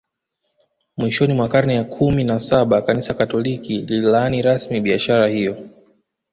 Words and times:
Mwishoni 0.97 1.33
mwa 1.33 1.47
karne 1.47 1.75
ya 1.75 1.83
kumi 1.83 2.23
na 2.23 2.39
Saba 2.39 2.81
Kanisa 2.81 3.13
Katoliki 3.13 3.77
lililaani 3.77 4.41
rasmi 4.41 4.81
biashara 4.81 5.27
hiyo 5.27 5.57